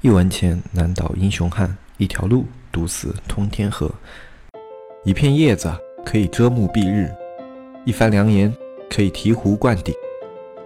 [0.00, 3.90] 一文钱难倒英雄汉，一条路堵死通天河。
[5.04, 5.68] 一片叶子
[6.06, 7.12] 可以遮目蔽日，
[7.84, 8.54] 一番良言
[8.88, 9.92] 可以醍醐灌顶。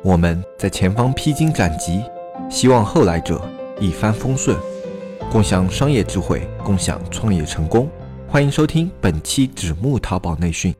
[0.03, 2.03] 我们在前方披荆斩棘，
[2.51, 3.41] 希望后来者
[3.81, 4.55] 一帆风顺，
[5.31, 7.89] 共享商业智慧，共享创业成功。
[8.29, 10.75] 欢迎收听本期纸木淘宝内训。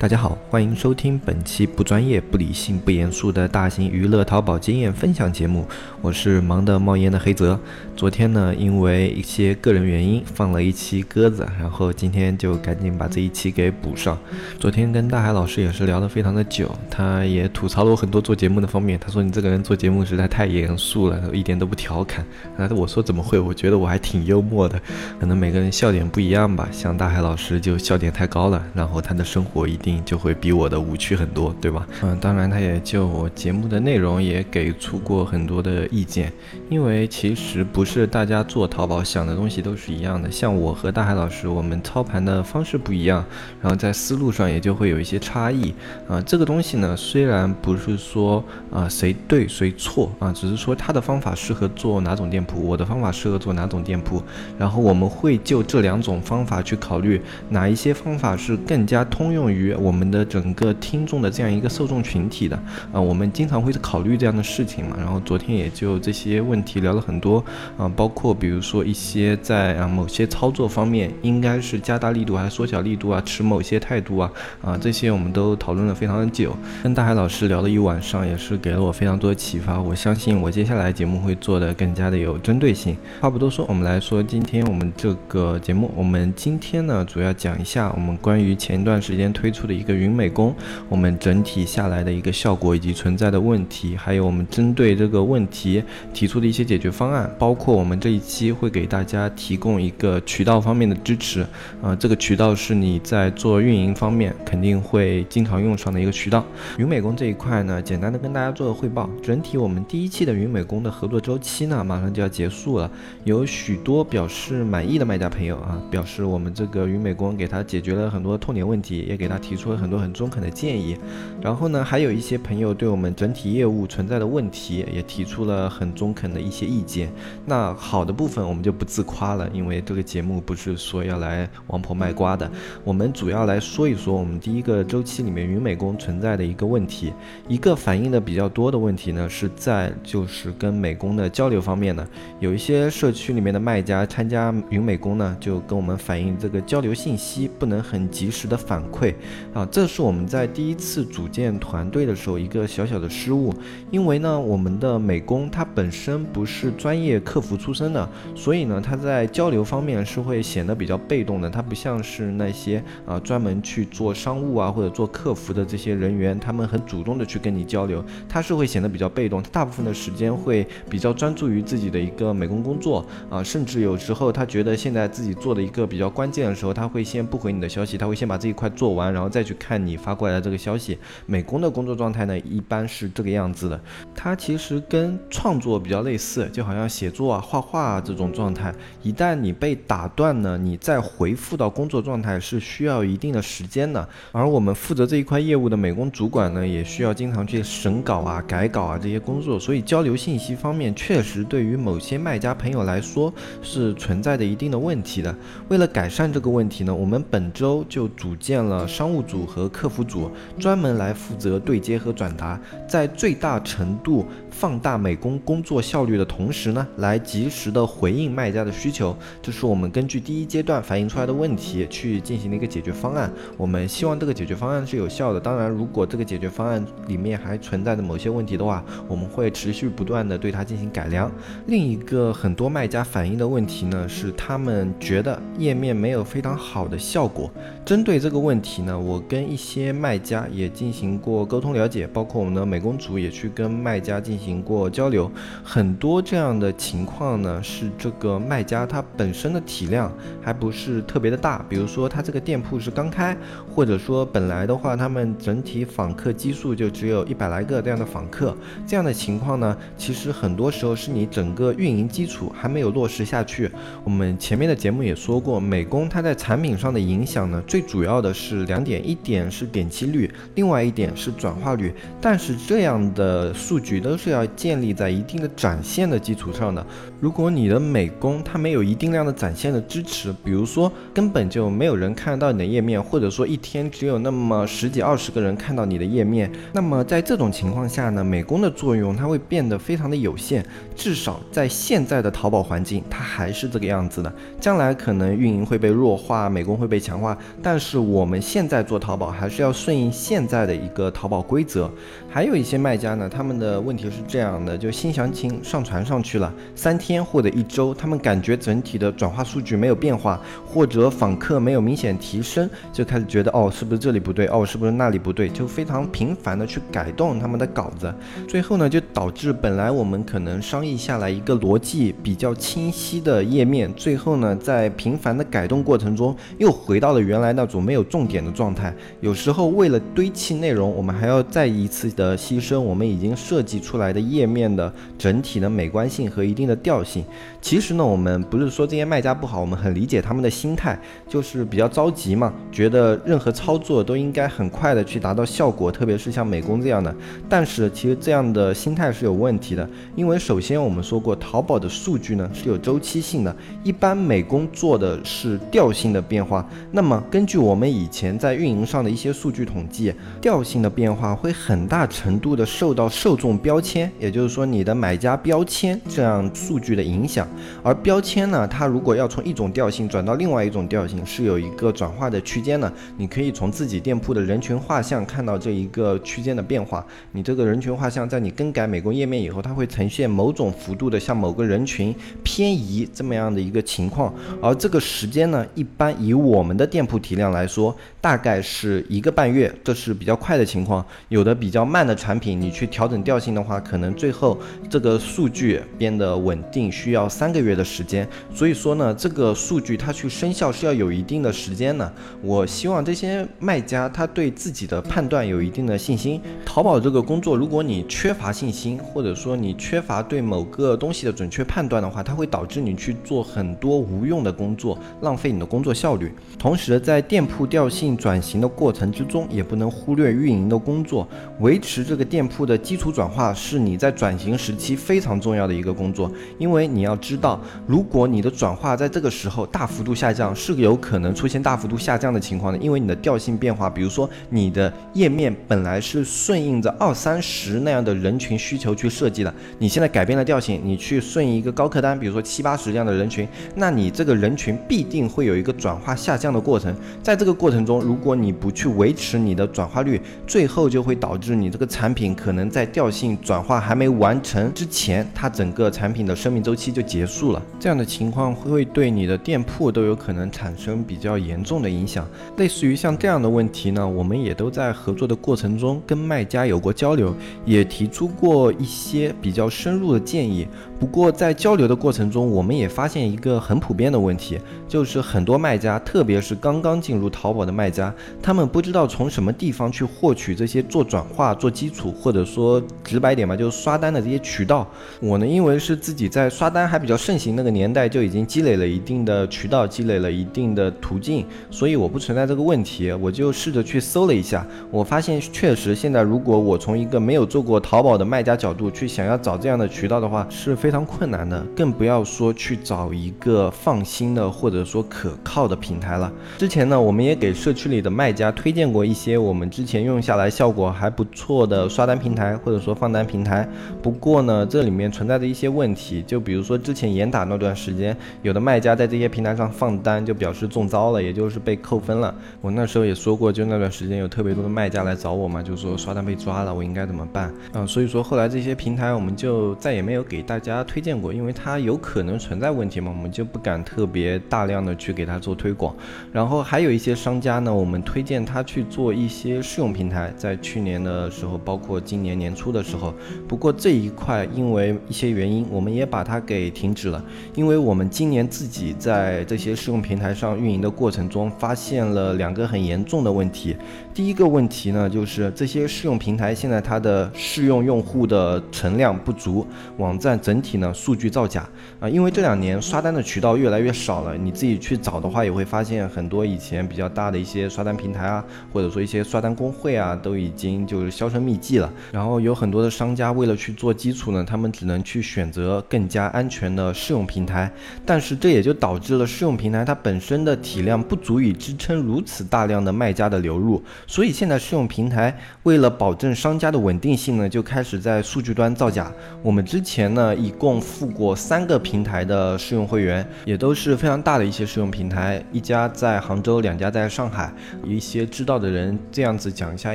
[0.00, 5.66] 大家好，欢迎收听本期不专业、不理性、不严肃的大型娱乐淘宝经验分享节目。
[6.00, 7.58] 我是忙得冒烟的黑泽。
[7.96, 14.16] 昨天呢，因为一些个人原因放了一期鸽子，然后今天就赶紧把这一期给补上。
[14.60, 18.96] 昨天跟大海老师也是聊得非常的久，他也吐槽了我很多做节目的方面。
[19.00, 22.24] 他说你这个人做节目实在太严肃了，一点都不调侃。
[22.56, 23.36] 啊，我说怎么会？
[23.36, 24.80] 我觉得我还挺幽默的。
[25.18, 26.68] 可能每个人笑点不一样吧。
[26.70, 29.87] 像大海老师就笑点太高了，然后他的生活一定。
[30.04, 31.86] 就会比我的无趣很多，对吧？
[32.02, 36.32] 嗯，当然，他也就我节目的内容也给出过很多的意见，
[36.68, 40.30] 因为其实不是大家做淘宝想的东西都是一样的。
[40.30, 43.24] 像我和大海老师，我们操盘的方式不一样，
[43.62, 45.72] 然后在思路上也就会有一些差异
[46.08, 46.20] 啊。
[46.22, 54.22] 这个东西呢，虽然不是说啊谁对谁错啊，只是说他的方法适合做哪种店铺，我的方法适合做哪种店铺，
[54.58, 59.74] 然后我们会就这两种方法去考虑哪一些方法是更加通用于。
[59.78, 62.56] 我们的整个听众的这样一个受众群体的
[62.92, 64.96] 啊，我们经常会考虑这样的事情嘛。
[64.98, 67.44] 然后昨天也就这些问题聊了很多
[67.76, 79.80] 啊，包括比如说一些在啊某些操作方面应该是加大力度还是缩小力度啊，持某些态度啊啊这些我们都讨论了非常的久，跟大海老师聊了一晚上，也是给了我非常多的启发。
[79.80, 82.96] 我相信我接下来节目会做的更加的有针对性。
[83.20, 89.67] 话不多说，我们来说今天我们这个节目，我们今天呢主要讲一下我们关于前一段时间推出。
[89.68, 90.52] 的一个云美工，
[90.88, 101.46] 我们整体下来的一个效果以及存在的问题，还有我们针对这个问题提出的一些解决方案，包括我们这一期会给大家提供一个渠道方面的支持，
[101.82, 106.42] 啊，这个渠道是你在做运营方面肯定会经常用上的一个渠道。
[106.78, 112.90] 云美工这一块呢，简单的跟大家做个汇报，整体我们第一期的云美工的合作周期呢，马上就要结束了，
[113.24, 119.57] 有许多表示满意的卖家朋友啊，表示我们这个云美工给他解决了很多痛点问题，也给他提。
[119.58, 120.96] 出了很多很中肯的建议，
[121.42, 127.10] 然后呢，还有一些朋友对我们整体业务存在的问题也提出了很中肯的一些意见。
[127.44, 132.50] 那好的部分我们就不自夸了，因为这个节目不是说要来王婆卖瓜的，
[132.84, 137.12] 我们主要来说一说我们第一个周期里面云美工存在的一个问题。
[137.48, 142.06] 一个反映的比较多的问题呢，是在就是跟美工的交流方面呢，
[142.38, 149.14] 有一些社区里面的卖家参加云美工呢，就跟我们反映这个交流信息不能很及时的反馈。
[149.54, 153.52] 啊，这是我们在第一次组建团队的时候一个小小的失误，
[153.90, 161.48] 因为呢，我们的美工他本身不是专业客服出身的，所以呢，他在交流方面是会显得比较被动的。
[161.50, 169.42] 他不像是那些啊专门去做商务啊或者做客服的这些人员，他们很主动的去跟你交流，他是会显得比较被动。
[169.42, 179.38] 他大部分的时间会比较专注于自己的一个美工工作啊，甚至有时候他觉得现在自己做的一个比较关键的时候，他会先不回你的消息，他会先把这一块做完，然后再。
[179.38, 183.80] 再去看你发过来的这个消息，美工的工作状态呢，一般是这个样子的。
[184.16, 188.74] 它其实跟创作比较类似，就好像写作啊、画画啊这种状态。
[189.00, 194.08] 一旦你被打断呢，你再回复到工作状态是需要一定的时间的。
[194.32, 205.32] 而我们负责这一块业务的美工主管呢，也需要经常去审稿啊、改稿啊这些工作，所以交流信息方面确实对于某些卖家朋友来说是存在的一定的问题的。
[205.68, 209.17] 为了改善这个问题呢，我们本周就组建了商务。
[209.22, 214.26] 组和客服组专门来负责对接和转达，在最大程度
[214.58, 219.16] 放大美工工作效率的同时呢，来及时的回应卖家的需求。
[219.40, 223.32] 这是我们根据第一阶段反映出来的问题去进行的一个解决方案。
[223.56, 225.38] 我们希望这个解决方案是有效的。
[225.38, 231.30] 当然，如果这个解决方案里面还存在着某些问题的话，我们会持续不断的对它进行改良。
[231.68, 237.48] 另一个很多卖家反映的问题呢，是他们觉得页面没有非常好的效果。
[237.84, 245.30] 针对这个问题呢，我跟一些卖家也进行过沟通了解，包括我们的美工组也去跟卖家进行过交流。
[245.62, 253.36] 很多这样的情况呢，是这个卖家他本身的体量还不是特别的大，比如说他这个店铺是刚开，
[253.74, 258.56] 或者说本来的话他们整体访客基数就只有一百来个这样的访客，
[258.86, 263.70] 这样的情况呢，其实很多时候是你整个运营基础还没有落实下去。
[264.04, 271.92] 我们前面的节目也说过，美工它在产品上的影响呢，最主要的是两点，一点是点击率，另外一点是转化率。
[272.20, 276.84] 但是这样的数据都是要要建立在一定的展现的基础上呢。
[277.20, 290.64] 如果你的美工它没有一定量的展现的支持，比如说根本就没有人看得到你的页面，或者说一天只有那么十几二十个人看到你的页面，那么在这种情况下呢，美工的作用它会变得非常的有限。
[290.94, 294.32] 至少在现在的淘宝环境，它还是这个样子的。
[294.60, 301.90] 将来可能运营会被弱化，美工会被强化，但是我们现在做淘宝还是要顺应现在的一个淘宝规则。
[302.28, 314.46] 还有一些卖家呢，他们的问题是这样的：就新详情上传上去了三天天或者一周，他们感觉整体的转化数据没有变化，或者访客没有明显提升，就开始觉得哦，是不是这里不对？
[314.48, 315.48] 哦，是不是那里不对？
[315.48, 318.12] 就非常频繁的去改动他们的稿子，
[318.46, 328.92] 最后呢，就导致本来我们可能商议下来一个逻辑比较清晰的页面，最后呢，在频繁的改动过程中，又回到了原来那种没有重点的状态。
[329.22, 332.08] 有时候为了堆砌内容，我们还要再一次。
[332.18, 337.24] 的牺牲，我们已经设计出来的页面的整体的美观性和一定的调调性。
[337.62, 340.98] 其实呢，我们不是说这些卖家不好，我们很理解他们的心态，
[341.28, 347.14] 就是比较着急嘛，觉得任何操作都应该很快的去达到效果，特别是像美工这样的。
[347.48, 353.54] 但是其实这样的心态是有问题的，因为首先我们说过，淘宝的数据呢是有周期性的，
[353.84, 356.68] 一般美工做的是调性的变化。
[356.90, 362.08] 那么根据我们以前在运营上的一些数据统计，调性的变化会很大。
[362.08, 367.48] 程度的受到受众标签，也就是说你的买家标签这样数据的影响。
[367.82, 372.92] 而标签呢，它如果要从一种调性转到另外一种调性，是有一个转化的区间的。
[373.16, 377.04] 你可以从自己店铺的人群画像看到这一个区间的变化。
[377.32, 382.14] 你这个人群画像在你更改美工页面以后，它会呈现某种幅度的向某个人群
[382.44, 384.32] 偏移这么样的一个情况。
[384.62, 391.04] 而这个时间呢，一般以我们的店铺体量来说，大概是一个半月，这是比较快的情况。
[391.28, 391.88] 有的比较。
[391.88, 394.58] 慢的产品，你去调整调性的话，可能最后
[394.90, 398.28] 这个数据变得稳定需要三个月的时间。
[398.54, 402.12] 所以说呢，这个数据它去生效是要有一定的时间的。
[402.40, 406.40] 我希望这些卖家他对自己的判断有一定的信心。
[406.64, 416.32] 淘宝这个工作，如果你缺乏信心，或者说你缺乏对某个东西的准确判断的话，它会导致你去做很多无用的工作，浪费你的工作效率。
[416.58, 421.28] 同时，在店铺调性转型的过程之中，也不能忽略运营的工作，
[421.60, 422.04] 维持。
[422.08, 457.62] 这个店铺的基础转化是你在转型时期非常重要的一个工作，因因为你要知道，如果你的转化在这个时候大幅度下降，是有可能出现大幅度下降的情况的，因为你的调性变化，比如说你的页面本来是顺应着二三十那样的人群需求去设计的，你现在改变了调性，你去顺应一个高客单，比如说七八十这样的人群，那你这个人群必定会有一个转化下降的过程，在这个过程中，如果你不去维持你的转化率，最后就会导致你这个产品可能在调性转化还没完成之前，它整个产品的生命周期就结束了。
[457.78, 462.28] 这样的情况会对你的店铺都有可能产生比较严重的影响。
[462.56, 467.34] 类似于像这样的问题呢，我们也都在合作的过程中跟卖家有过交流，
[467.64, 470.66] 也提出过一些比较深入的建议。
[471.00, 478.12] 不过在交流的过程中，我们也发现一个很普遍的问题，就是很多卖家，特别是刚刚进入淘宝的卖家，
[478.42, 481.68] 他们不知道从什么地方去获取这些做转化做。
[481.78, 484.84] 基础或者说直白点吧，就是刷单的这些渠道。
[485.20, 493.12] 我呢，因为是自己在刷单还比较盛行那个年代，就已经积累了一定的渠道，积累了一定的途径，所以我不存在这个问题。
[493.12, 506.32] 我就试着去搜了一下，我发现确实现在如果我从一个没有做过淘宝的卖家角度去想要找这样的渠道的话，是非非常困难的，更不要说去找一个放心的或者说可靠的平台了。
[506.56, 511.58] 之前呢，我们也给社区里的卖家推荐过一些我们之前用下来效果还不错。
[511.66, 513.68] 的刷单平台或者说放单平台，
[514.00, 522.34] 不过呢，这里面存在着一些问题，就比如说之前严打那段时间，有的卖家在这些平台上放单就表示中招了，也就是被扣分了。
[522.62, 527.52] 我那时候也说过，就那段时间有特别多的卖家来找我嘛，就说刷单被抓了，我应该怎么办？
[527.74, 535.94] 嗯，所以说后来这些平台我们就再也没有给大家他推荐过，因为它有可能存在问题嘛，我们就不敢特别大量的去给它做推广。
[536.32, 541.48] 然后还有一些商家呢，我们推荐他去做一些试用平台，在去年的时候。
[541.64, 543.12] 包括今年年初的时候，
[543.48, 547.22] 不过这一块因为一些原因，我们也把它给停止了。
[547.54, 553.74] 因为我们今年自己在这些试用平台上运营的过程中，发现了两个很严重的问题。
[554.14, 559.66] 第一个问题呢，就是这些试用平台现在它的试用用户的存量不足，
[559.96, 561.66] 网站整体呢数据造假
[561.98, 562.08] 啊。
[562.08, 571.90] 因为这两年刷单的渠道越来越少了，你自己去找的话，也会发现很多以前比较大的一些刷单平台啊，或者说一些刷单工会啊，都已经就是销声匿迹了。
[572.12, 577.70] 然后有很多的商家为了去做基础呢，他们只能去选择更加安全的试用平台，
[578.04, 589.12] 但是这也就导致了试用平台它本身的体量不足以支撑如此大量的卖家的流入，所以现在试用平台为了保证商家的稳定性呢，就开始在数据端造假。
[589.42, 597.52] 我们之前呢以共付过三个平台的试用会员，也都是非常大的一些试用平台，一家在杭州，两家在上海。
[597.84, 599.94] 一些知道的人这样子讲一下，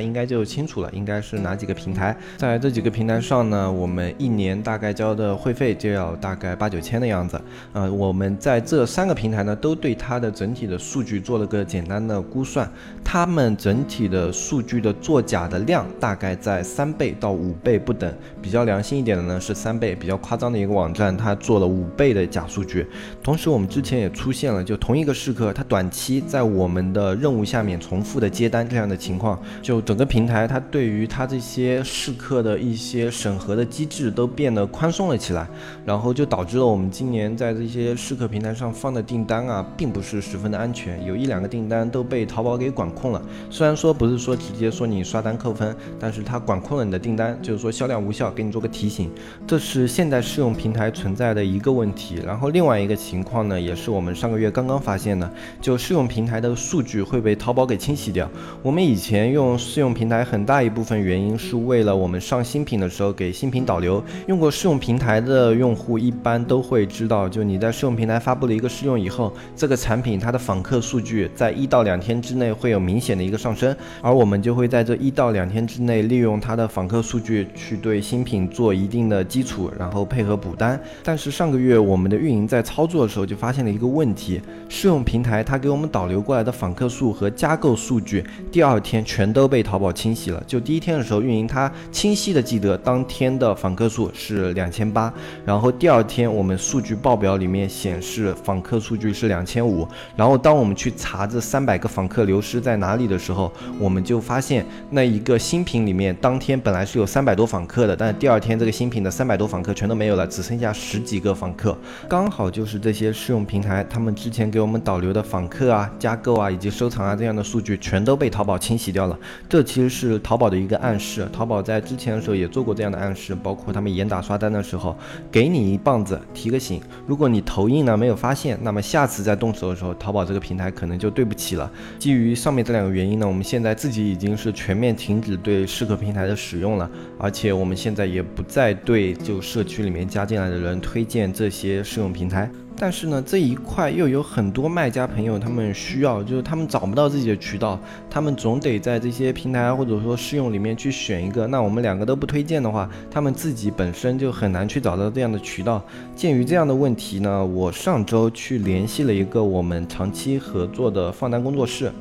[0.00, 2.16] 应该就清楚了，应该是哪几个平台。
[2.38, 7.40] 在这几个平台上呢，我们一年大概交的会费就要大概八九千的样子。
[7.72, 12.66] 呃，我们在这三个平台呢，都对它的整体的数据做了个简单的估算，
[13.04, 18.12] 他们整体的数据的作假的量大概在三倍到五倍不等。
[18.40, 22.86] 比较良心一点的呢是三倍，比较夸张的一个网站它做了五倍的假数据。
[23.22, 35.48] 同时，我们之前也出现了，就同一个试客，它短期在我们的任务下面重复的接单这样的情况，就整个平台它对于它这些试客的一些审核的机制都变得宽松了起来，
[35.84, 43.20] 然后就导致了我们今年在这些试客平台上放的订单啊，并不是十分的安全，有一两个订单都被淘宝给管控了。
[43.50, 49.10] 虽然说不是说直接说你刷单扣分，但是它管控了你的订单，就是说销量无效，给你做个提醒。
[49.46, 52.20] 这是现在试用用平台存在的一个问题。
[52.24, 55.28] 然后另外一个情况呢，也是我们上个月刚刚发现的，
[55.60, 58.30] 就试用平台的数据会被淘宝给清洗掉。
[58.62, 64.02] 我们以前用试用平台很大一部分原因是为了我们上新品的时候给新品导流。
[64.26, 80.80] 用过试用平台的用户一般都会知道，就你在试用平台发布了一个试用以后，这个产品它的访客数据在一到两天之内会有明显的一个上升，而我们就会在这一到两天之内利用它的访客数据去对新品做一定的基础，然后配合补单。
[81.02, 88.24] 但是上个月我们的运营在操作的时候就发现了一个问题，试用平台它给我们导流过来的访客数和加购数据。
[88.50, 90.42] 第二天全都被淘宝清洗了。
[90.46, 95.12] 就第一天的时候，运营它清晰的记得当天的访客数是两千八，
[95.44, 111.76] 然后第二天我们数据报表里面显示访客数据是两千五，然后当我们去查这三百个访客流失在哪里的时候，我们就发现那一个新品里面当天本来是有三百多访客的，但是第二天这个新品的三百多访客全都没有了，只剩下十几个访客，
[112.08, 118.44] 刚好就是这些试用平台他们之前给我们导流的访客啊、加购啊以及收藏啊这样的数据全都被淘。
[118.44, 119.18] 宝清洗掉了，
[119.48, 121.26] 这其实是淘宝的一个暗示。
[121.32, 124.94] 淘宝在之前的时候也做过这样的暗示，包括他们严打刷单的时候，
[125.32, 126.78] 给你一棒子提个醒。
[127.06, 131.70] 如果你投硬呢没有发现，那么下次再动手的时候，淘宝这个平台可能就对不起了。
[131.98, 142.50] 基于上面这两个原因呢，我们现在自己已经是全面停止对试客平台的使用了，而且我们现在也不再对就社区里面加进来的人推荐这些试用平台。
[142.76, 147.78] 但是呢，这一块又有很多卖家朋友，他们需要，就是他们找不到自己的渠道，
[148.10, 151.46] 他们总得在这些平台或者说试用里面去选一个。
[151.46, 155.80] 那我们两个都不推荐的话，他们自己本身就很难去找到这样的渠道。
[156.16, 161.92] 鉴于这样的问题呢，我上周去联系了一个我们长期合作的放单工作室。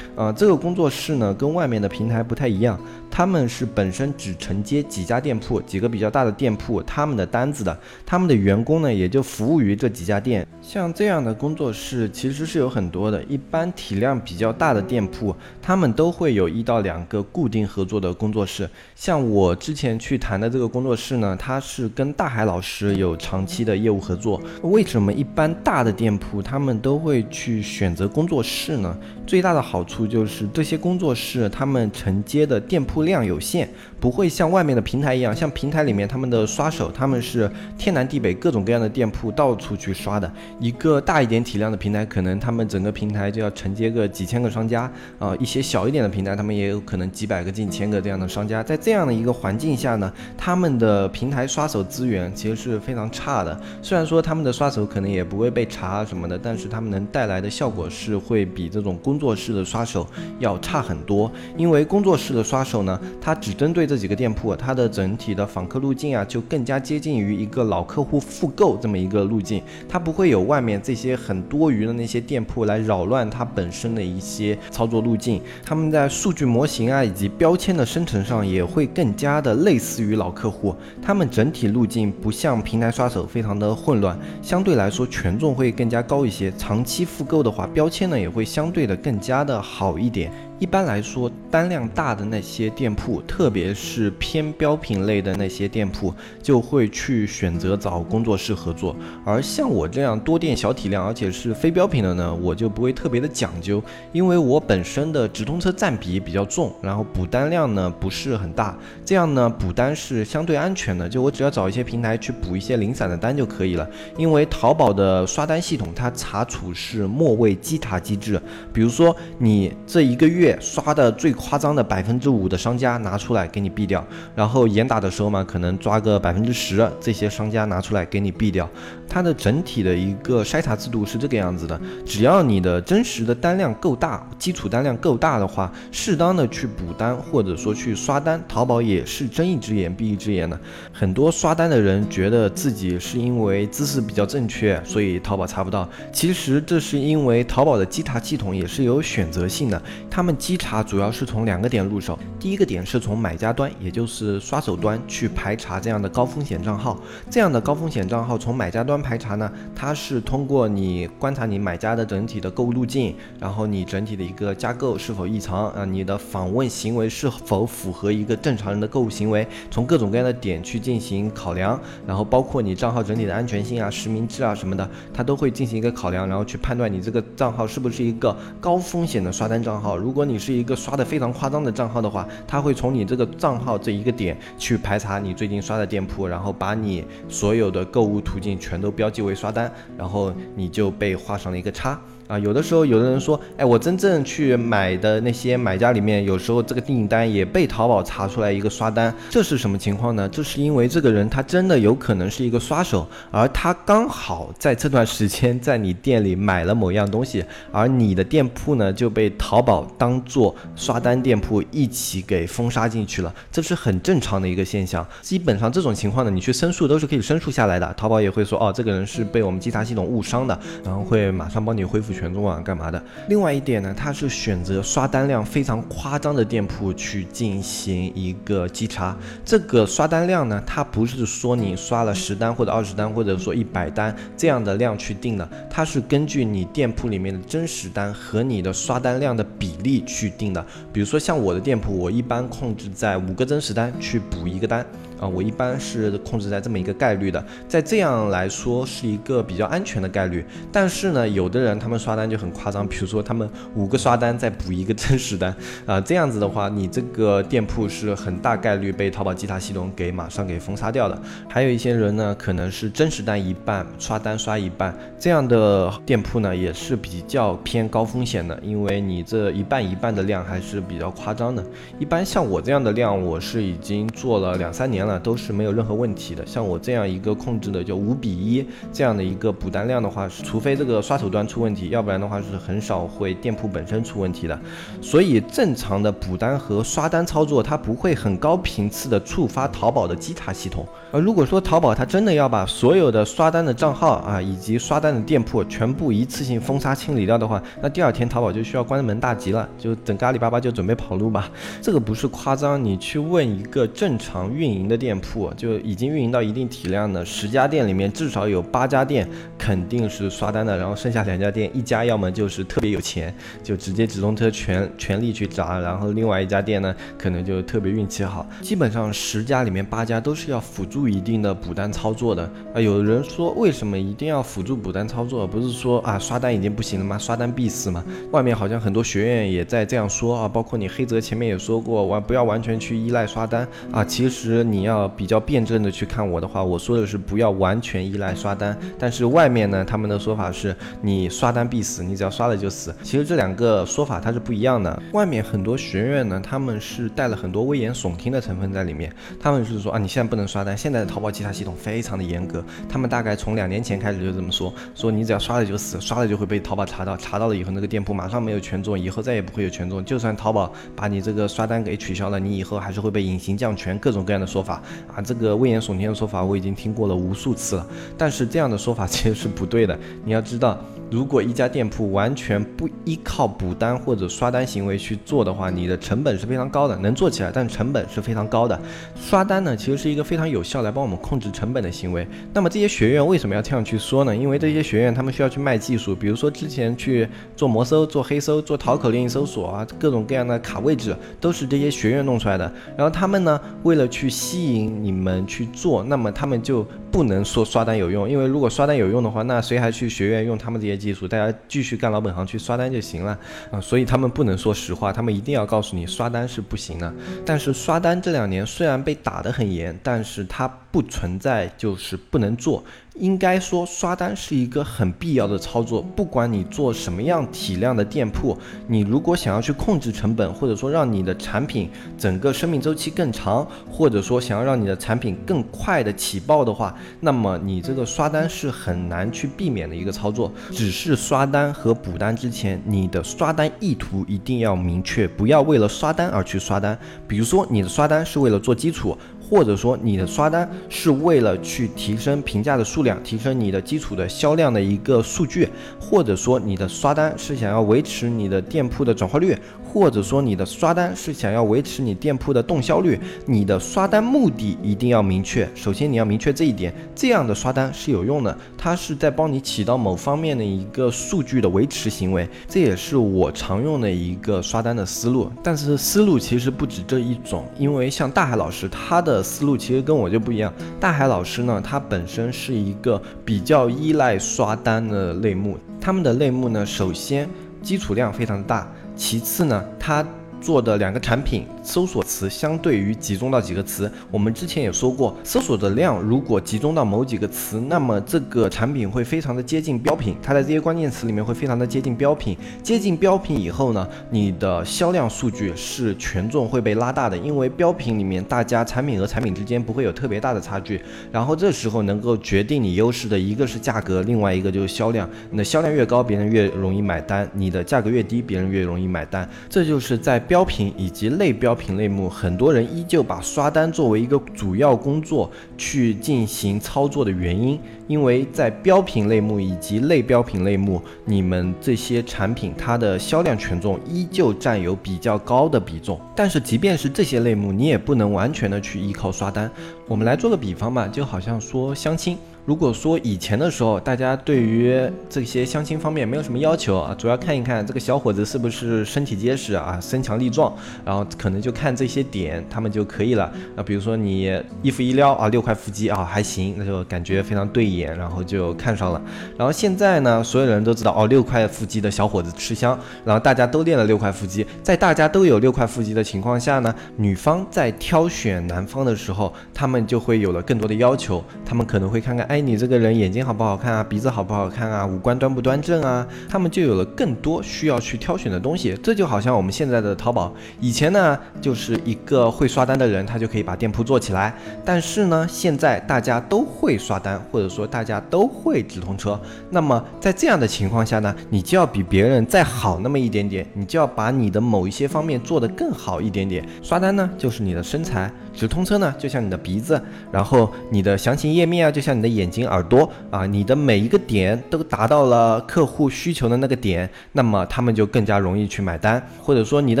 [0.16, 2.78] 呃，这个工作室呢，跟外面的平台不太一样，
[3.10, 10.46] 他们是本身只承接几家店铺，几个比较大的店铺他们的单子的，他们的员工呢也就服务于这几家店。
[10.62, 18.68] 像这样的工作室其实是有很多的，一般体量比较大的店铺，他们都会有一到两个固定合作的工作室。
[18.94, 24.40] 像我之前去谈的这个工作室呢，它是跟大海老师有长期的业务合作。
[24.62, 28.96] 为什么一般大的店铺他们都会去选择工作室呢？
[29.26, 33.68] 最大的好处就是这些工作室他们承接的店铺量有限，
[34.04, 40.30] 不会像外面的平台一样，像平台里面他们的刷手他们是天南地北各种各样的店铺到处去刷的。
[40.60, 48.62] 一个大一点体量的平台，可能他们整个平台就要承接个几千个商家啊，一些小一点的平台，他们也有可能几百个、近千个这样的商家。
[48.62, 53.58] 在这样的一个环境下呢，他们的平台刷手资源其实是非常差的。
[53.80, 60.06] 虽然说他们的刷手可能也不会被查什么的，但是他们能带来的效果是会比这种工作室的刷手
[60.40, 61.32] 要差很多。
[61.56, 70.42] 因为工作室的刷手呢，它只针对这这几个店铺，它的整体的访客路径啊，就更加接近于一个老客户复购这么一个路径，它不会有。
[70.44, 86.52] 外面这些很多余的那些店铺来扰乱它本身的一些操作路径，他们在数据模型啊以及标签的生成上也会更加的类似于老客户，他们整体路径不像平台刷手非常的混乱，相对来说权重会更加高一些。
[86.58, 90.30] 长期复购的话，标签呢也会相对的更加的好一点。
[90.60, 98.94] 一般来说，单量大的那些店铺，特别是偏标品类的那些店铺，就会去选择找工作室合作。
[99.24, 103.82] 而像我这样多店小体量，而且是非标品的呢，我就不会特别的讲究，
[104.12, 111.08] 因为我本身的直通车占比比较重，然后补单量呢不是很大，这样呢补单是相对安全的。
[111.08, 113.86] 就我只要找一些平台去补一些零散的单就可以了。
[114.16, 118.40] 因为淘宝的刷单系统，它查处是末位稽查机制，
[118.72, 120.43] 比如说你这一个月。
[120.44, 128.68] 月刷的最夸张的百分之五的商家拿出来给你毙掉，然后严打的时候嘛，可能抓个百分之十，这些商家拿出来给你毙掉。
[129.08, 140.58] 它的整体的一个筛查制度是这个样子的：只要你的真实的单量够大，基础单量够大的话，适当的去补单或者说去刷单，淘宝也是睁一只眼闭一只眼的。
[140.92, 145.88] 很多刷单的人觉得自己是因为姿势比较正确，所以淘宝查不到。
[146.12, 150.33] 其实这是因为淘宝的稽查系统也是有选择性的，他们。
[150.36, 156.98] 稽查主要是从两个点入手，第一个点是从买家端，也就是刷手端去排查这样的高风险账号。
[157.30, 179.96] 这样的高风险账号从买家端排查呢，它是通过你观察你买家的整体的购物路径，然后你整体的一个加购是否异常啊，你的访问行为是否符合一个正常人的购物行为，从各种各样的点去进行考量，然后包括你账号整体的安全性啊、实名制啊什么的，它都会进行一个考量，然后去判断你这个账号是不是一个高风险的刷单账号。
[179.96, 192.00] 如果你是一个刷的非常夸张的账号的话，他会从你这个账号这一个点去排查你最近刷的店铺，然后把你所有的购物途径全都标记为刷单，然后你就被画上了一个叉。
[192.26, 200.26] 啊，有的时候有的人说，哎，我真正去买的那些买家里面，有时候这个订单也被淘宝查出来一个刷单，这是什么情况呢？
[200.30, 215.06] 这是因为这个人他真的有可能是一个刷手，而他刚好在这段时间在你店里买了某样东西，而你的店铺呢就被淘宝当做刷单店铺一起给封杀进去了，这是很正常的一个现象。
[215.20, 222.13] 基本上这种情况呢，你去申诉都是可以申诉下来的，淘宝也会说，哦，这个人是被我们稽查系统误伤的，然后会马上帮你恢复。
[222.14, 223.02] 权重网干嘛的？
[223.28, 229.16] 另外一点呢，它是选择刷单量非常夸张的店铺去进行一个稽查。
[229.44, 240.64] 这个刷单量呢，它不是说你刷了十单或者二十单或者说一百单这样的量去定的，它是根据你店铺里面的真实单和你的刷单量的比例去定的。
[240.92, 244.86] 比如说像我的店铺，我一般控制在五个真实单去补一个单。
[245.24, 250.44] 啊，我一般是控制在这么一个概率的，在这样来说是一个比较安全的概率。
[250.70, 255.54] 但是呢，有的人他们刷单就很夸张，比如说他们五个刷单再补一个真实单，
[255.86, 261.18] 啊，这样子的话，你这个店铺是很大概率被淘宝稽查系统给马上给封杀掉的。
[261.48, 271.64] 还有一些人呢，可能是真实单一半，刷单刷一半，这样的店铺呢也是比较偏高风险的，因为你这一半一半的量还是比较夸张的。
[271.98, 275.13] 一般像我这样的量，我是已经做了两三年了。
[275.18, 276.44] 都是没有任何问题的。
[276.46, 284.58] 像我这样一个控制的就五比一这样的一个补单量的话，除非这个刷手端出问题，要不然的话是很少会店铺本身出问题的。
[285.00, 290.86] 所以正常的补单和刷单操作，它不会很高频次的触发淘宝的稽查系统。
[291.14, 301.48] 而如果说淘宝它真的要把所有的刷单的账号啊，以及刷单的店铺全部一次性封杀清理掉的话，那第二天淘宝就需要关门大吉了，就等阿里巴巴就准备跑路吧。
[301.80, 305.04] 这个不是夸张，你去问一个正常运营的。
[305.04, 318.46] 店铺就已经运营到一定体量的十家店里面，至少有八家店肯定是刷单的，然后剩下两家店，一家要么就是特别有钱，就直接直通车全全力去砸，然后另外一家店呢，可能就特别运气好。
[318.62, 322.80] 基本上十家里面八家都是要辅助不一定的补单操作的啊。
[322.80, 325.46] 有人说为什么一定要辅助补单操作？
[325.46, 327.18] 不是说啊刷单已经不行了吗？
[327.18, 328.02] 刷单必死吗？
[328.30, 334.02] 外面好像很多学院也在这样说啊，包括你黑泽前面也说过，完不要完全去依赖刷单啊。
[334.02, 334.94] 其实你要。
[335.16, 342.94] 比较辩证的去看我的话，我说的是不要完全依赖刷单，但是外面呢，他们的说法是你刷单必死，你只要刷了就死。
[343.02, 345.02] 其实这两个说法它是不一样的。
[345.12, 364.82] 外面很多学院呢，他们是带了很多危言耸听的成分在里面，他们是说啊，你现在不能刷单，现的淘宝稽查系统非常的严格，他们大概从两年前开始就这么说，说你只要刷了就死，刷了就会被淘宝查到，查到了以后那个店铺马上没有权重，以后再也不会有权重，就算淘宝把你这个刷单给取消了，你以后还是会被隐形降权，各种各样的说法。
[365.14, 369.98] 啊，这个危言耸听的说法我已经听过了无数次了，但是这样的说法其实是不对的。
[370.24, 370.78] 你要知道，
[371.10, 378.80] 如果一家店铺完全不依靠补单或者刷单行为去做的话，你的成本是非常高的，能做起来，但成本是非常高的。
[379.14, 382.26] 刷单呢，其实是一个非常有效来帮我们控制成本的行为。
[382.52, 384.34] 那么这些学院为什么要这样去说呢？
[384.34, 392.72] 因为这些学院他们需要去卖技术，比如说之前去做魔搜、做黑搜、做淘口令搜索啊，各种各样的卡位置都是这些学院弄出来的。
[392.96, 396.84] 然后他们呢，为了去吸引你们去做，那么他们就。
[397.14, 401.26] 不能说刷单有用，因为如果刷单有用的话，那谁还去学院用他们这些技术？
[401.26, 403.38] 大家继续干老本行去刷单就行了
[403.70, 403.80] 啊！
[403.80, 407.12] 所以他们不能说实话，他们一定要告诉你刷单是不行的。
[407.44, 412.84] 但是刷单这两年虽然被打得很严，但是它不存在就是不能做。
[413.16, 416.00] 应该说，刷单是一个很必要的操作。
[416.00, 430.52] 不管你做什么样体量的店铺，你如果想要去控制成本，或者说让你的产品整个生命周期更长，或者说想要让你的产品更快的起爆的话，那么你这个刷单是很难去避免的一个操作。
[430.70, 436.96] 只是刷单和补单之前，你的刷单意图一定要明确，不要为了刷单而去刷单。
[437.28, 439.16] 比如说，你的刷单是为了做基础。
[439.46, 445.68] 或者说你的刷单是为了去提升评价的数量，提升你的基础的销量的一个数据，
[446.00, 449.54] 或者说你的刷单是想要维持你的店铺的转化率。
[449.94, 455.68] 或者说你的刷单是想要维持你店铺的动销率，你的刷单目的一定要明确。
[455.72, 465.48] 首先你要明确这一点，这样的刷单是有用的，它是在帮你起到某方面的一个数据的维持行为，这也是我常用的一个刷单的思路。
[465.62, 470.74] 但是思路其实不止这一种，因为像大海老师他的思路其实跟我就不一样。
[470.98, 477.48] 大海老师呢，他本身是一个比较依赖刷单的类目，他们的类目呢，首先
[477.80, 478.92] 基础量非常大。
[479.16, 480.24] 其次呢，它
[480.64, 481.66] 做的两个产品。
[481.82, 492.56] 搜索词相对于集中到几个词，我们之前也说过，搜索的量如果集中到某几个词，那么这个产品会非常的接近标品，它在这些关键词里面会非常的接近标品。
[492.82, 500.98] 接近标品以后呢，你的销量数据是权重会被拉大的，因为标品里面大家产品和产品之间不会有特别大的差距。
[501.30, 505.28] 然后这时候能够决定你优势的一个是价格，另外一个就是销量。
[505.50, 509.46] 你的销量越高，别人越容易买单；你的价格越低，别人越容易买单。
[509.68, 511.74] 这就是在标标品以及类标。
[511.74, 526.20] 品类目，很多人依旧把刷单作为一个主要工作去进行操作的原因，因为在标品类目以及类标品类目，你们这些产品它的销量权重依旧占有比较高的比重。
[526.36, 529.68] 但是即便是这些类目，你也不能完全的去依靠刷单。
[530.06, 532.38] 我们来做个比方吧，就好像说相亲。
[532.66, 534.98] 如果说以前的时候，大家对于
[535.28, 540.74] 这些相亲方面没有什么要求啊，主要看一看这个小伙子是不是身体结实啊，身强力壮，
[541.04, 543.82] 然后可能就看这些点，他们就可以了啊。
[543.84, 544.50] 比如说你
[544.80, 549.20] 衣服一撩啊，六块腹肌啊，还行，那就感觉非常对眼，然后就看上了。
[549.58, 562.53] 然后现在呢，所有人都知道哦，六块腹肌的小伙子吃香，然后大家都练了六块腹肌，在大家都有六块腹肌的情况下呢，女方在挑选男方的时候，他们就会有了更多的要求，他们可能会看看。
[562.54, 564.04] 哎，你这个人眼睛好不好看啊？
[564.04, 565.04] 鼻子好不好看啊？
[565.04, 566.24] 五官端不端正啊？
[566.48, 568.96] 他们就有了更多需要去挑选的东西。
[569.02, 574.54] 这就好像我们现在的淘宝，以前呢就是一个会刷单的人，他就可以把店铺做起来。
[574.84, 579.36] 但是呢，现在大家都会刷单，或者说大家都会直通车。
[579.68, 586.64] 那么在这样的情况下呢，你就要比别人再好那么一点点，你就要把你的某一些方面做得更好一点点。
[586.84, 589.96] 刷单呢，就是你的身材；直通车呢，就像你的鼻子；
[590.32, 592.50] 然后你的详情页面啊，就像你的眼。
[592.54, 600.00] 睛、耳朵啊，你的每一个点都达到了客户需求的那个点，那么他们就更加容易去买单；或者说你的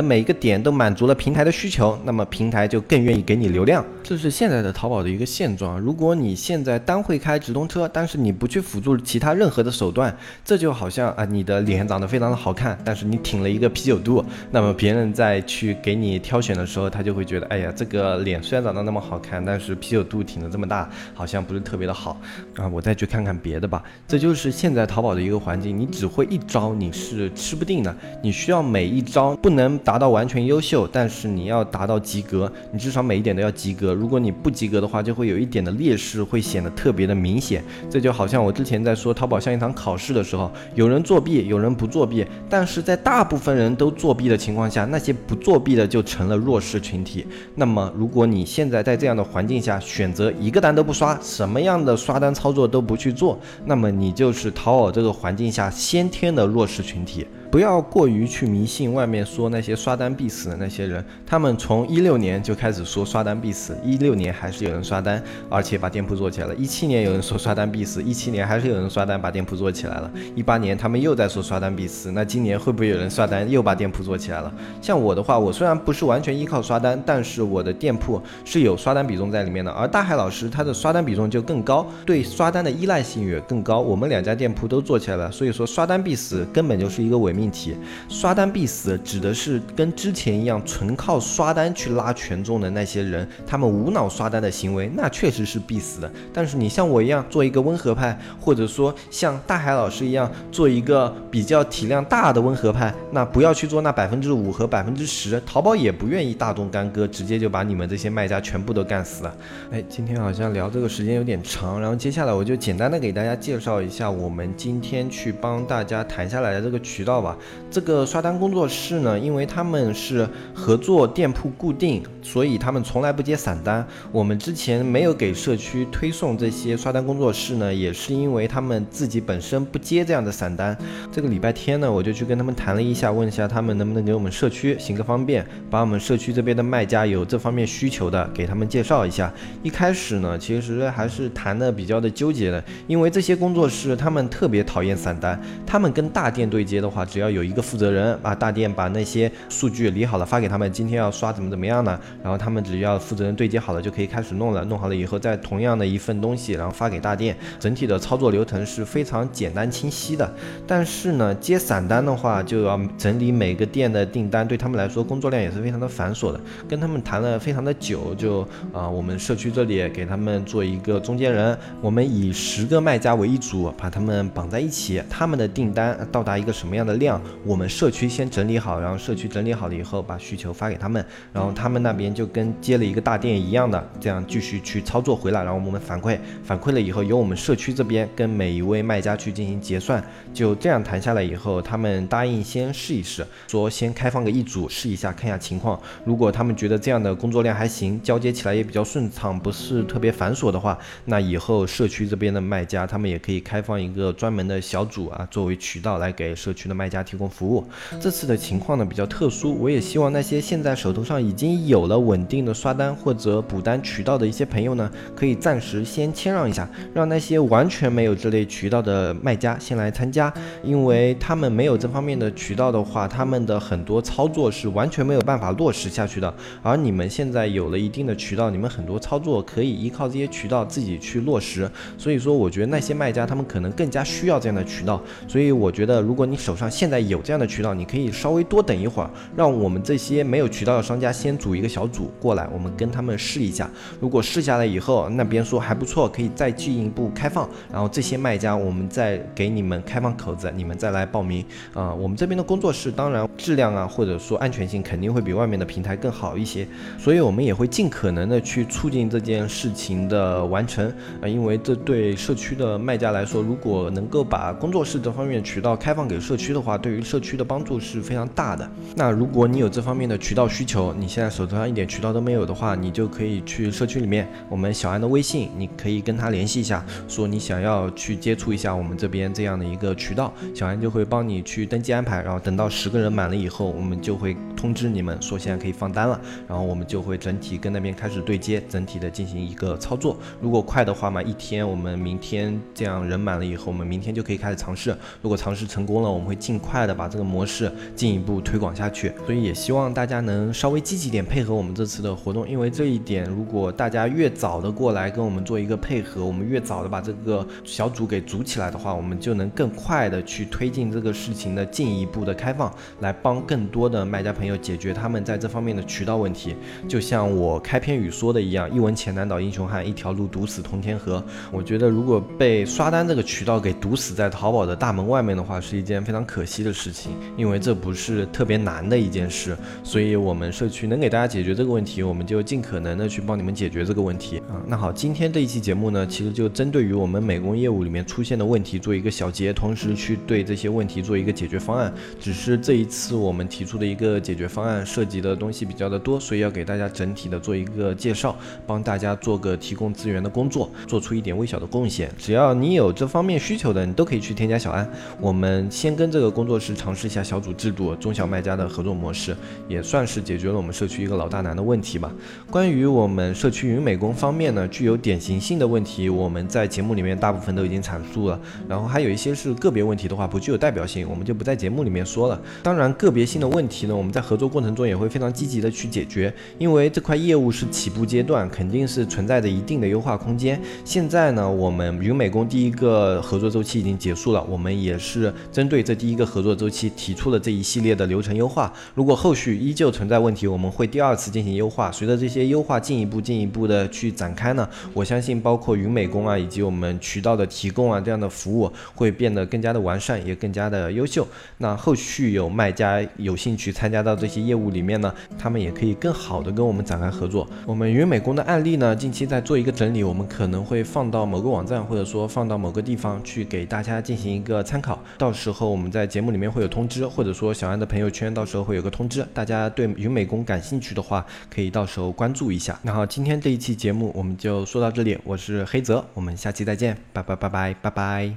[0.00, 3.84] 每一个点都满足了平台的需求，那么平台就更愿意给你流量。
[4.04, 5.80] 这是现在的淘宝的一个现状。
[5.80, 22.20] 如果你现在单会开直通车，但是你不去辅助其他任何的手段，这就好像啊，你的脸长得非常的好看，但是你挺了一个啤酒肚，那么别人在去给你挑选的时候，他就会觉得，哎呀，这个脸虽然长得那么好看，但是啤酒肚挺得这么大，好像不是特别的好。
[22.56, 23.82] 啊，我再去看看别的吧。
[24.06, 27.96] 这就是现在淘宝的一个环境，你只会一招，你是吃不定的。
[28.22, 33.94] 你需要每一招不能达到完全优秀，但是你要达到及格，你至少每一点都要及格。
[33.94, 37.64] 如果你不及格的话，就会有一点的劣势，会显得特别的明显。
[37.88, 47.26] 这就好像我之前在说淘宝像一场考试的时候，有人作弊，有人不作弊，但是在大部分人都作弊的情况下，那些不作弊的就成了弱势群体。
[47.54, 57.24] 那么，如果你你现在在这样的环境下选择一个单都不刷，什么样的刷单操作都不去做，那么你就是淘宝这个环境下先天的弱势群体。
[57.54, 66.54] 不要过于去迷信外面说那些刷单必死的那些人，他们从一六年就开始说刷单必死，一六年还是有人刷单，而且把店铺做起来了。
[66.56, 70.10] 一七年有人说刷单必死，一七年还是有人刷单把店铺做起来了。
[70.34, 74.52] 一八年他们又在说刷单必死，那今年会不会有人刷单又把店铺做起来了？
[74.82, 79.70] 像我的话，我虽然不是完全依靠刷单，但是我的店铺是有刷单比重在里面的。
[79.70, 83.78] 而大海老师他的刷单比重就更高，对刷单的依赖性也更高。
[83.78, 87.76] 我们两家店铺都做起来了，所以说刷单必死根本就是一个伪命命题。
[88.08, 96.10] 刷单必死指的是跟之前一样纯靠刷单去拉权重的那些人，他们无脑刷单的行为，那确实是必死的。
[96.32, 109.36] 但是你像我一样做一个温和派，或者说像大海老师一样做一个比较体量大的温和派，那不要去做那百分之五和百分之十，淘宝也不愿意大动干戈，直接就把你们这些卖家全部都干死了。
[109.70, 117.33] 哎，今天好像聊这个时间有点长，然后接下来我就简单的给大家介绍一下我们今天去帮大家谈下来的这个渠道吧。
[117.70, 123.86] 这个刷单工作室呢，因为他们是合作店铺固定，所以他们从来不接散单。
[124.12, 130.76] 我们之前没有给社区推送这些刷单工作室呢，也是因为他们自己本身不接这样的散单。
[131.10, 139.32] 这个礼拜天呢，我就去跟他们谈了一下，问一下他们能不能给我们社区行个方便，把我们社区这边的卖家有这方面需求的，给他们介绍一下。
[139.62, 147.64] 一开始呢，其实还是谈的比较的纠结的，因为这些工作室他们特别讨厌散单，他们跟大店对接的话，只要要有一个。
[147.64, 151.98] 负责人把大店把那些数据理好了发给他们，今天要刷怎么怎么样呢？
[152.22, 160.30] 然后他们只要负责人对接好了就可以开始弄了，弄好了以后再同样的一份东西，然后发给大店，整体的操作流程是非常简单清晰的。
[160.66, 166.38] 但是呢，接散单的话就要整理每个店的订单，对他们来说工作量也是非常的繁琐的。
[166.68, 168.42] 跟他们谈了非常的久，就
[168.74, 177.54] 啊，我们社区这里给他们做一个中间人，我们以十个卖家为一组，把他们绑在一起，他们的订单到达一个什么样的量，我。
[177.54, 195.80] 我们社区先整理好，然后社区整理好了以后，把需求发给他们，然后他们那边就跟接了一个大店一样的，这样继续去操作回来，然后我们反馈，反馈了以后，由我们社区这边跟每一位卖家去进行结算，就这样谈下来以后，他们答应先试一试，说先开放个一组试一下，看一下情况。
[196.04, 207.44] 如果他们觉得这样的工作量还行，交接起来也比较顺畅，不是特别繁琐的话，那以后社区这边的卖家，他们也可以开放一个专门的小组啊，作为渠道来给社区的卖家家提供服。
[207.44, 207.62] 服务
[208.00, 226.34] 这次的情况呢比较特殊，我也希望那些现在手头上已经有了稳定的刷单或者补单渠道的一些朋友呢，可以暂时先谦让一下，让那些完全没有这类渠道的卖家先来参加，因为他们没有这方面的渠道的话，他们的很多操作是完全没有办法落实下去的。
[226.62, 231.70] 而你们现在有了一定的渠道，你们很多操作可以依靠这些渠道自己去落实。
[231.98, 234.98] 所以说，我觉得那些卖家他们可能更加需要这样的渠道。
[235.28, 243.70] 所以我觉得，如果你手上现现在有这样，的渠道，你可以稍微多等一会儿，让我们这些没有渠道的商家先组一个小组过来，我们跟他们试一下。
[243.98, 251.42] 如果试下来以后，那边说还不错，可以再进一步开放，然后这些卖家我们再给你们开放口子，你们再来报名。
[251.72, 256.68] 啊，我们这边的工作室当然质量啊，或者说安全性肯定会比外面的平台更好一些，
[256.98, 260.86] 所以我们也会尽可能的去促进这件事情的完成。
[261.22, 268.68] 啊，因为这对社区的卖家来说，如果能够把工作室这方面渠道开放给社区的话，对于社区的帮助是非常大的。
[268.96, 282.22] 那如果你有这方面的渠道需求，你现在手头上一点渠道都没有的话，你就可以去社区里面，我们小安的微信，你可以跟他联系一下，说你想要去接触一下我们这边这样的一个渠道，小安就会帮你去登记安排。
[282.22, 290.16] 然后等到十个人满了以后，我们就会通知你们说现在可以放单了，然后我们就会整体跟那边开始对接，整体的进行一个操作。
[290.40, 294.96] 如果快的话嘛，一天我们明天这样人满了以后，我们明天就可以开始尝试。
[295.20, 316.54] 如果尝试成功了，我们会尽快的把这个模式进一步推广下去，所以也希望大家能稍微积极点配合我们这次的活动，因为这一点，如果大家越早的过来跟我们做一个配合，我们越早的把这个小组给组起来的话，我们就能更快的去推进这个事情的进一步的开放，来帮更多的卖家朋友解决他们在这方面的渠道问题。
[316.88, 321.22] 就像我开篇语说的一样，一文钱难倒英雄汉，一条路堵死通天河。
[321.50, 327.12] 我觉得如果被刷单这个渠道给堵死在淘宝的大门外面的话，是一件非常可惜期的事情。
[327.36, 334.60] 因为这不是特别难的一件事，所以我们社区能给大家解决这个问题，我们就尽可能的去帮你们解决这个问题啊。
[334.66, 341.92] 那好，今天这一期节目呢，其实就针对于我们美工业务里面出现的问题做一个小结，同时去对这些问题做一个解决方案。
[342.20, 348.36] 只是这一次我们提出的一个解决方案涉及的东西比较的多，所以要给大家整体的做一个介绍，
[348.66, 352.10] 帮大家做个提供资源的工作，做出一点微小的贡献。
[352.18, 354.88] 只要你有这方面需求的，你都可以去添加小安。
[355.20, 359.34] 我们先跟这个工工作室尝试一下小组制度、中小卖家的合作模式，
[359.66, 362.12] 也算是解决了我们社区一个老大难的问题吧。
[362.50, 368.38] 关于我们社区云美工方面呢，具有典型性的问题，我们在节目里面大部分都已经阐述了。
[368.68, 372.38] 然后还有一些是个别问题的话，不具有代表性，我们就不在节目里面说了。
[372.62, 380.60] 当然，个别性的问题呢，我们在合作过程中也会非常积极的去解决，因为这块业务是起步阶段，肯定是存在着一定的优化空间。
[380.84, 388.72] 现在呢，我们云美工第一个合作周期已经结束了，我们也是针对这第一个合作周期提出了这一系列的流程优化。
[388.96, 391.92] 如果后续依旧存在问题，我们会第二次进行优化。
[391.92, 401.24] 随着这些优化进一步进一步的去展开呢，我相信包括云美工啊，以及我们渠道的提供啊这样的服务会变得更加的完善，也更加的优秀。
[401.58, 407.48] 那后续有卖家有兴趣参加到这些业务里面呢，他们也可以更好的跟我们展开合作。
[407.64, 415.00] 我们云美工的案例呢，近期在做一个整理，我们可能会放到某个网站，或者说放到某个地方去给大家进行一个参考。
[415.16, 419.26] 到时候我们在节目里面会有通知，或者说小安的朋友圈到时候会有个通知。
[419.34, 422.78] 大家对云美工感兴趣的话，可以到时候关注一下。
[422.82, 428.36] 那好，今天这一期节目我们就说到这里，我是黑泽，我们下期再见，拜拜拜拜拜拜。